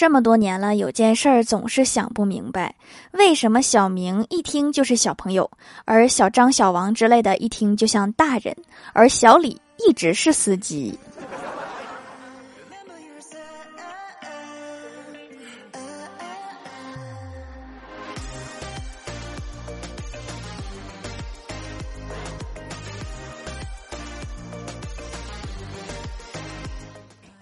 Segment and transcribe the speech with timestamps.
[0.00, 2.74] 这么多年了，有件事儿总是想不明白，
[3.10, 5.50] 为什么小明一听就是小朋友，
[5.84, 8.56] 而小张、小王之类的一听就像大人，
[8.94, 10.98] 而小李一直是司机。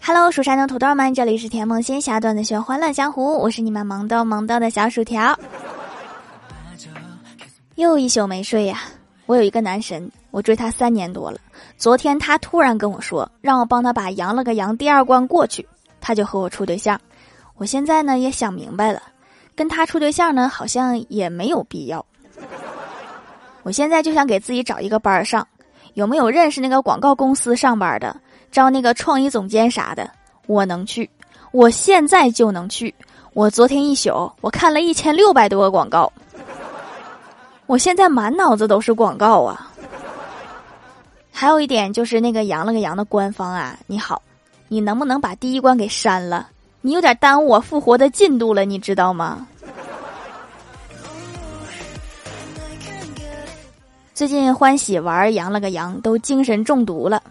[0.09, 5.39] Hello，蜀山的土豆们，这里是甜梦仙侠段子学欢乐江湖，我是你们萌豆萌豆的小薯条。
[7.75, 8.81] 又一宿没睡呀！
[9.27, 11.39] 我有一个男神，我追他三年多了。
[11.77, 15.69] 昨天他突然跟我说，让我帮他把羊了个羊第二关过去，
[16.01, 16.99] 他就和我处对象。
[17.57, 19.03] 我现在呢也想明白了，
[19.55, 22.03] 跟他处对象呢好像也没有必要。
[23.63, 25.47] 我现在就想给自己找一个班上，
[25.93, 28.19] 有没有认识那个广告公司上班的？
[28.51, 30.11] 招那个创意总监啥的，
[30.47, 31.09] 我能去，
[31.53, 32.95] 我现在就能去。
[33.35, 36.13] 我昨天一宿，我看了一千六百多个广告，
[37.67, 39.71] 我现在满脑子都是广告啊。
[41.31, 44.21] 还有一点就是那个羊了个羊的官方啊，你好，
[44.67, 46.49] 你能不能把第一关给删了？
[46.81, 49.47] 你有点耽误我复活的进度了，你知道吗？
[54.15, 57.23] 最近欢喜玩羊了个羊都精神中毒了。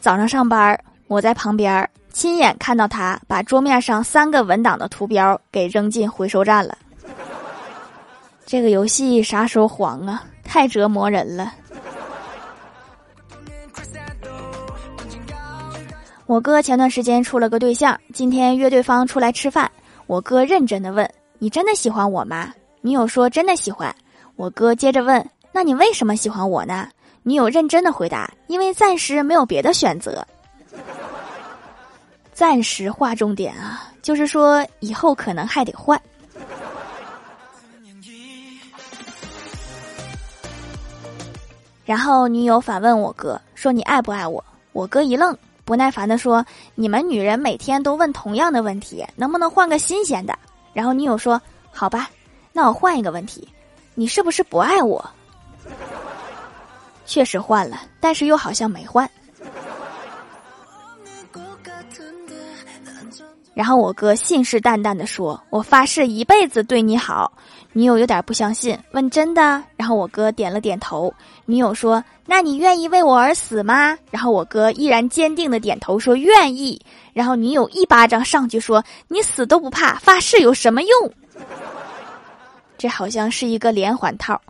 [0.00, 6.76] 早上上班，我在旁边亲眼看到他把桌面上三个文档的图标给扔进回收站了。
[8.46, 10.24] 这个游戏啥时候黄啊？
[10.42, 11.52] 太折磨人了。
[16.26, 19.70] 我哥前段时间处了个对象，今天约对方出来吃饭。
[20.06, 23.94] 我哥认真的问：“你真的喜欢我吗？”女友说：“真的喜欢。”
[24.36, 26.88] 我哥接着问：“那你为什么喜欢我呢？”
[27.22, 30.26] 女友认真的回答：“因为暂时没有别的选择。”
[32.32, 36.00] 暂时划重点啊，就是说以后可能还得换。
[41.84, 50.38] 然后女友反问我哥说：“你爱不爱我？”我哥一愣，不耐烦的说：“你们女人每天都问同样的问题，能不能换个新鲜的？”
[50.72, 51.40] 然后女友说
[51.70, 52.08] ：“好吧，
[52.52, 53.46] 那我换一个问题，
[53.94, 55.04] 你是不是不爱我？”
[57.10, 59.10] 确实换了，但是又好像没换。
[63.52, 67.32] 然后我哥信誓旦旦的说：“我发誓一辈子对你好。”
[67.74, 71.12] 女友有点不相信，问：“真的？”然后我哥点了点头。
[71.46, 76.80] 女友说：“那你愿意为我而死吗？”然后我哥依然坚定的点头说：“愿意。”
[77.12, 81.12] 然后女友一巴掌上去说：“你死都不怕，发誓有什么用？”
[82.78, 84.40] 这好像是一个连环套。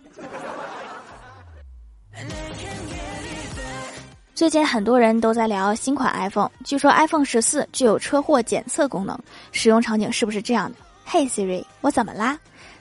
[4.40, 9.14] 最近很多人都在聊新款 iPhone，据说 iPhone 十四具有车祸检测功能，
[9.52, 10.78] 使用场景是不是这样的？
[11.04, 12.38] 嘿，Siri，我怎么啦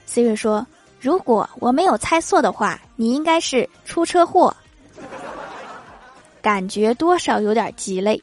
[0.08, 0.66] ？Siri 说
[0.98, 4.56] ：“如果我没有猜错的话，你应该是出车祸。”
[6.40, 8.22] 感觉多少有点鸡肋。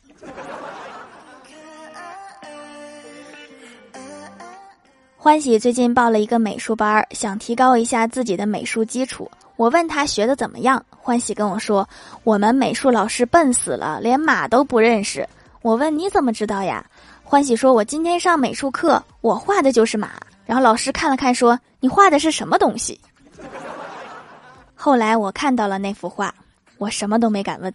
[5.16, 9.30] 欢喜最近报了一个美术班，想提高一下自己的美术基础。
[9.57, 11.88] 我问他学的怎么样，欢喜跟我说，
[12.23, 15.28] 我们美术老师笨死了，连马都不认识。
[15.62, 16.85] 我问你怎么知道呀？
[17.23, 20.12] 欢喜说，我今天上美术课，我画的就是马。
[20.45, 23.01] 然后老师看了看，说你画的是什么东西？
[24.75, 26.34] 后来我看到了那幅画，
[26.78, 27.74] 我什么都没敢问。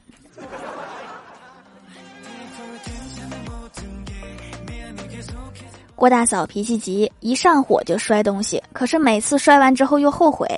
[6.02, 10.48] 郭大嫂脾气急，一上火就摔东西，可是每次摔完之后又后悔。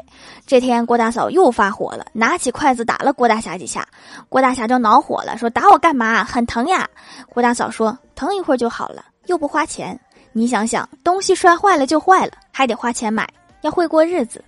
[0.47, 3.87] 这天郭大嫂又发火了，拿起筷子打了郭大侠几下，
[4.31, 6.25] 郭大侠就恼火了，说：“打我干嘛？
[6.25, 6.88] 很疼呀！”
[7.28, 10.00] 郭大嫂说：“疼一会儿就好了，又不花钱。
[10.33, 13.28] 你想想，东西摔坏了就坏了，还得花钱买，
[13.60, 14.43] 要会过日子。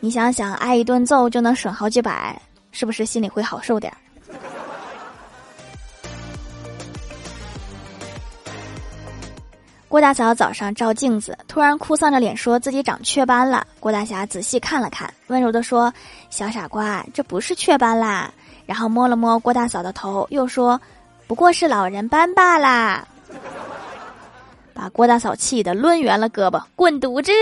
[0.00, 2.40] 你想想，挨一顿揍就能省好几百，
[2.72, 3.92] 是不是心里会好受点？”
[9.90, 13.66] 郭大嫂早上照镜子，突然哭丧着脸说自己长雀斑了。
[13.80, 15.92] 郭大侠仔细看了看，温柔的说
[16.30, 18.32] ：“小傻瓜，这不是雀斑啦。”
[18.66, 20.80] 然后摸了摸郭大嫂的头，又说
[21.26, 23.04] ：“不过是老人斑罢啦。”
[24.72, 27.32] 把郭大嫂气得抡圆了胳膊，滚犊子！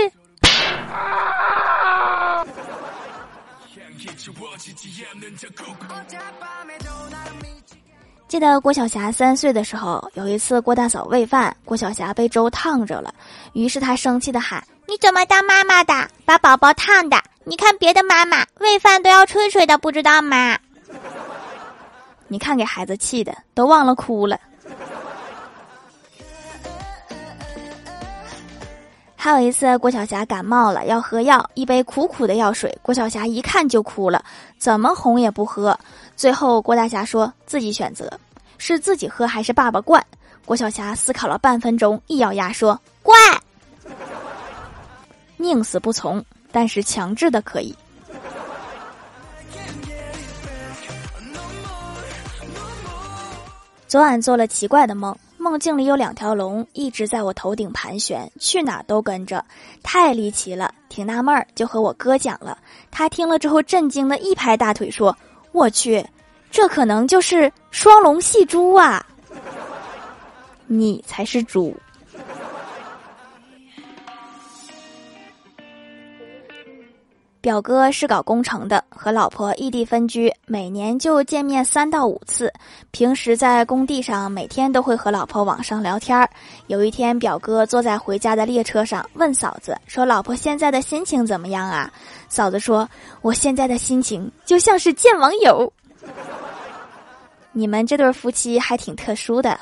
[8.28, 13.12] 记得郭晓霞三岁的时候，有一次郭大嫂喂饭，郭晓霞被粥烫着了，
[13.54, 15.94] 于是她生气的喊：“你怎么当妈妈的，
[16.26, 17.16] 把宝宝烫的？
[17.44, 20.58] 你看别的妈妈喂饭都要吹吹的，不知道吗？”
[22.28, 24.38] 你看给孩子气的都忘了哭了。
[29.20, 34.25] 还有一次，郭晓霞感冒了，要喝药，一杯苦苦的药水，郭晓霞一看就哭了，
[34.59, 35.76] 怎么哄也不喝。
[36.17, 38.09] 最后，郭大侠说自己选择，
[38.59, 40.03] 是自己喝还是爸爸灌。
[40.47, 43.19] 郭晓霞思考了半分钟，一咬牙说：“灌。”
[45.37, 47.75] 宁死不从，但是强制的可以。
[53.88, 55.14] 昨晚做了奇怪的梦。
[55.40, 59.44] 梦境里有两条龙一直在我头顶盘旋，去哪都跟着，
[59.85, 62.58] 太离奇了，挺纳闷儿，就和我哥讲了。
[62.90, 65.17] 他听了之后震惊的一拍大腿说
[65.52, 66.05] ：“我去，
[66.50, 69.06] 这可能就是双龙戏珠啊！
[70.67, 71.75] 你才是猪。”
[77.49, 82.53] 表哥是搞工程的，和老婆异地分居，每年就见面三到五次。
[82.91, 86.29] 平时在工地上，每天都会和老婆网上聊天。
[86.67, 91.91] 有一天，表哥坐在回家的列车上，问嫂子说：“老婆现在的心情怎么样啊？”
[92.29, 92.87] 嫂子说
[93.23, 95.73] ：“我现在的心情就像是见网友。”
[97.53, 99.59] 你们这对夫妻还挺特殊的。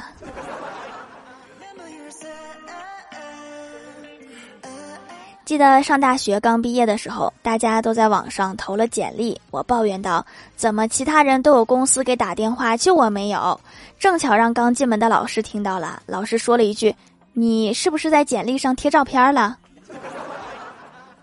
[5.46, 9.40] 记得上大学刚毕业的时候，大家都在网上投了简历。
[9.52, 10.26] 我抱怨道
[10.56, 13.58] ：“怎么其他人都有公司给打电话，就我没有？”
[13.96, 16.92] 正巧让刚进门的老师听到了，老师说了一句
[17.32, 19.56] ：“你是不是在简历上贴照片了？”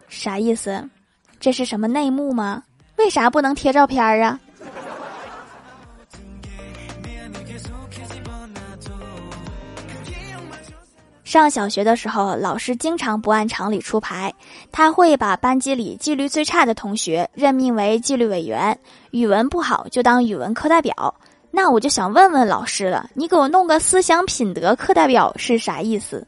[0.07, 0.81] 啥意思？
[1.41, 2.63] 这是什么内幕吗？
[2.95, 4.39] 为啥不能贴照片啊？
[11.33, 14.31] 上小学的时候，老师经常不按常理出牌，
[14.71, 18.77] 他会把班级里纪律最差的同学任命为纪律委员，
[19.09, 21.15] 语文不好就当语文课代表。
[21.49, 26.23] 那我就想问问老师了，你给我弄个思想品德课代表是啥意思？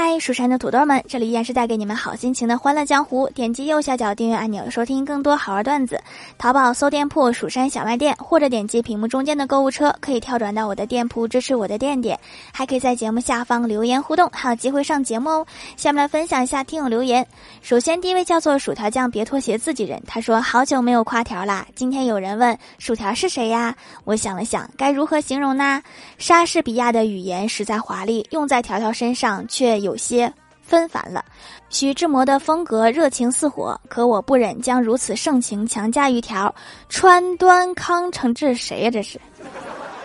[0.00, 3.28] 嗨，蜀山的土豆们，这里依然是带给你们好心情的欢乐江湖。
[3.30, 6.00] 点击右下角订阅按钮，收听更多好玩段子。
[6.38, 12.16] 淘宝搜店铺“蜀山小卖店”，或者点击屏幕中间的购物车，可以跳转到我的店铺，支持我的店店。
[12.52, 15.46] 还可以在节目下方留言互动，还有机会上节目哦。
[15.76, 17.26] 下面来分享一下听友留言。
[17.60, 20.00] 首先，第一位叫做薯条酱，别拖鞋自己人。
[20.06, 23.74] 他说：“好久没有夸条啦，今天有人问薯条是谁呀？
[24.04, 25.82] 我想了想，该如何形容呢？
[26.18, 30.30] 莎士比亚的语言实在华丽，用在条条身上却有。”有些
[30.60, 31.24] 纷繁了，
[31.70, 36.54] 徐志摩的风格热情似火，可我不忍将如此盛情强加于条。
[36.90, 38.90] 川端康成，这是谁呀？
[38.90, 39.18] 这是。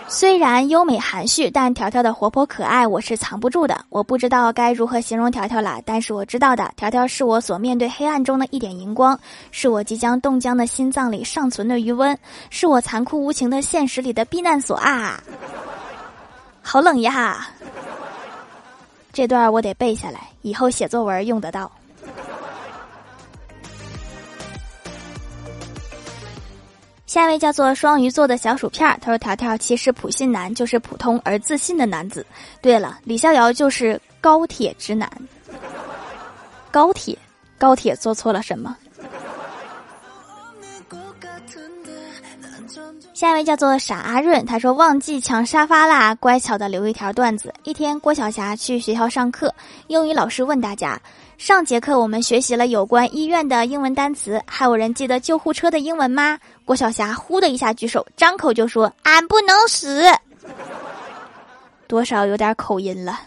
[0.07, 3.83] 虽然优美含蓄，但条条的活泼可爱我是藏不住的。
[3.89, 9.19] 我不知道该如何形容条条了，但是我知道的，条条是我所面对黑暗中的一点荧光，
[9.51, 12.18] 是我即将冻僵的心脏里尚存的余温，
[12.50, 15.21] 是我残酷无情的现实里的避难所啊！
[16.65, 17.50] 好冷呀！
[19.13, 21.71] 这段我得背下来，以后写作文用得到。
[27.06, 32.25] 下一位叫做双鱼座的小薯片儿，他说：“条条其实普信男就是普通而自信的男子。”
[32.60, 35.07] 对了，李逍遥就是高铁直男。
[36.71, 37.15] 高铁，
[37.60, 38.75] 高铁做错了什么？
[43.24, 47.53] 下一位叫做傻阿润，他说忘记抢沙发啦，乖巧的留一条段子。
[47.63, 49.56] 一天，郭晓霞去学校上课，
[49.88, 51.01] 英语老师问大家：
[51.38, 56.38] 上节课我们学习了有关医院的英文单词，还有人记得救护车的英文吗？
[56.65, 60.03] 郭晓霞呼的一下举手，张口就说：“俺不能死。”
[61.88, 63.18] 多少有点口音了。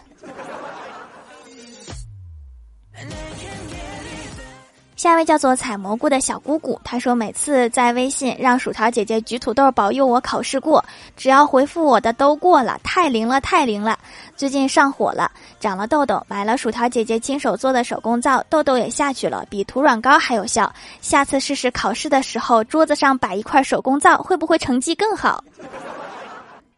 [4.97, 10.83] 下一位叫做采蘑菇的小姑姑，她说每次在微信让薯条姐姐举土豆保佑我考试过，
[11.15, 13.95] 只要回复我的都过了，太灵了太灵了。
[14.35, 20.73] 最近上火了，长了痘痘，买了薯条姐姐亲手做的手工皂，痘痘也下去了，比涂软膏还有效。
[20.99, 25.43] 下次试试考试的时候桌子上摆一块手工皂，会不会成绩更好？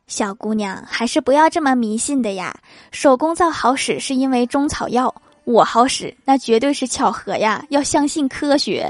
[0.07, 2.53] 小姑娘还是不要这么迷信的呀，
[2.91, 5.15] 手工皂好使是因为中草药。
[5.49, 7.65] 我好使，那绝对是巧合呀！
[7.69, 8.87] 要相信科学。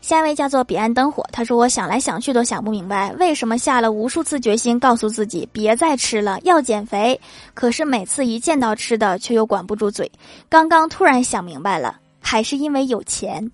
[0.00, 7.20] 下一位叫做彼岸灯火，他说：“我想来想去都想不明白，为什么下了无数次决心告诉自己别再吃了，要减肥，
[7.54, 10.10] 可是每次一见到吃的却又管不住嘴。
[10.48, 13.48] 刚刚突然想明白了，还是因为有钱。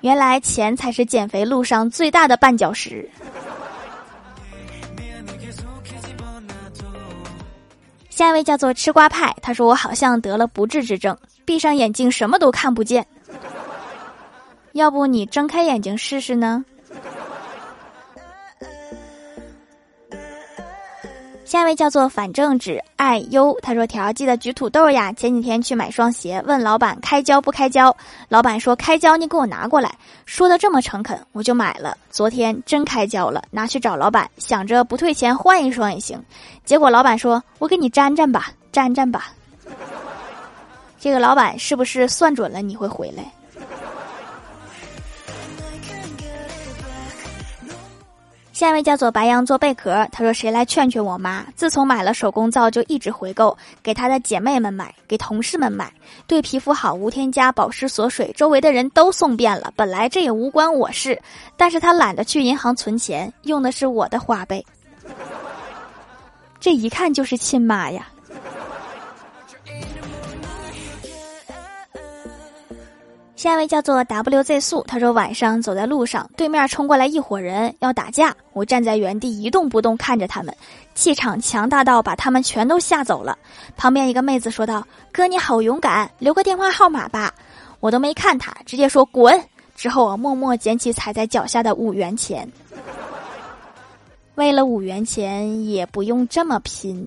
[0.00, 3.08] 原来钱才是减肥路上最大的绊脚石。”
[8.14, 13.04] 下一位叫做吃瓜派，他说我好像得了不治之症，闭上眼睛什么都看不见。
[14.70, 16.64] 要不你睁开眼睛试试呢？
[21.54, 25.12] 下一位叫做反正只爱优，他说：“条记得举土豆呀。
[25.12, 27.96] 前几天去买双鞋，问老板开胶不开胶，
[28.28, 29.94] 老板说开胶，你给我拿过来。
[30.26, 31.96] 说的这么诚恳，我就买了。
[32.10, 36.20] 昨天真开胶了，拿去找老板，想着不退钱换一双也行。
[36.64, 39.32] 结果老板说：我给你粘粘吧，粘粘吧。
[40.98, 43.22] 这个老板是不是算准了你会回来？”
[48.54, 51.44] 下一位叫做白羊座贝壳，他说：“谁来劝劝我妈？
[51.56, 55.92] 自从买了手工皂就一直回购，给她的姐妹们买，给同事们买，
[56.28, 59.72] 对皮肤好，无添加，保湿锁水，周围的人都送遍了。
[59.74, 61.20] 本来这也无关我事，
[61.56, 64.64] 但是他懒得去银行存钱，用的是我的花呗，
[66.60, 68.06] 这一看就是亲妈呀。”
[73.44, 80.56] 下一位叫做 WZ 素，他说晚上走在路上，对面冲过来一伙人要打架，我站在原地一动不动看着他们，
[80.94, 83.36] 气场强大到把他们全都吓走了。
[83.76, 84.82] 旁边一个妹子说道
[85.12, 87.34] ：“哥你好勇敢，留个电话号码吧。”
[87.80, 89.38] 我都没看他，直接说滚。
[89.76, 92.50] 之后我默默捡起踩在脚下的五元钱，
[94.36, 97.06] 为了五元钱也不用这么拼。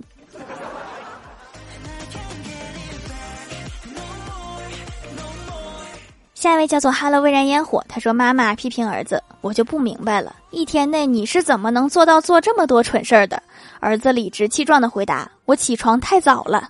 [6.48, 7.84] 下位叫做哈喽，蔚然烟火。
[7.90, 13.44] 他说：“妈妈批评儿子，我就不明白了，一天内你是怎么能做到做这么多蠢事儿的？”
[13.82, 16.70] 儿子理直气壮的回答：“我起床太早了，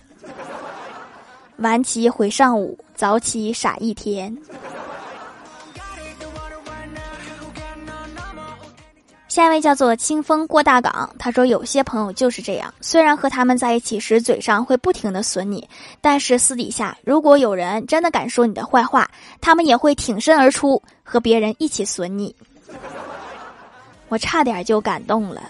[1.58, 4.36] 晚起毁上午，早起傻一天。”
[9.38, 15.70] 下一位叫做清风过大港，他说有些朋友就是这样，虽然和他们在一起时嘴上会不停的损你，
[16.02, 19.08] 但是私底下如果有人真的敢说你的坏话，
[19.40, 22.36] 他们也会挺身而出和别人一起损你。
[24.10, 25.44] 我差点就感动了。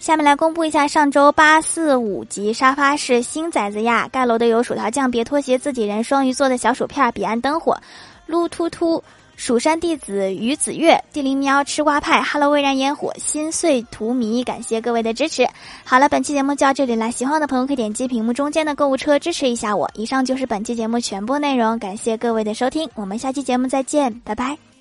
[0.00, 7.80] 下面来公布一下上周八四五级沙发是新崽子呀，盖楼的有薯条酱、别拖鞋、自己人、双鱼座的小薯片、彼岸灯火、
[8.26, 9.00] 撸突突。
[9.44, 15.44] 蜀山弟子于子月、地灵喵、吃瓜派、Hello 微燃烟火、心碎荼蘼，感谢各位的支持。
[15.82, 19.90] 好了，本期节目就到这里了，喜欢的朋友可以点击屏幕中间的购物车支持一下我。
[19.94, 24.71] 以上就是本期节目全部内容，感谢各位的收听，我们下期节目再见，拜拜。